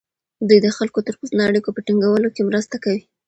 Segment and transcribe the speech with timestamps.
[0.47, 3.03] دوی د خلکو ترمنځ د اړیکو په ټینګولو کې مرسته کوي.